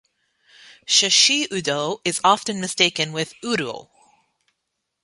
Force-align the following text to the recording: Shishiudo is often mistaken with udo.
Shishiudo 0.87 1.99
is 2.03 2.19
often 2.23 2.59
mistaken 2.59 3.11
with 3.13 3.35
udo. 3.45 3.91